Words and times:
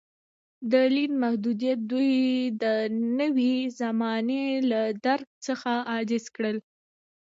د 0.71 0.73
لید 0.95 1.11
محدودیت 1.23 1.79
دوی 1.91 2.13
د 2.63 2.65
نوې 3.19 3.55
زمانې 3.81 4.45
له 4.71 4.81
درک 5.05 5.29
څخه 5.45 5.71
عاجز 5.91 6.25
کړل. 6.35 6.57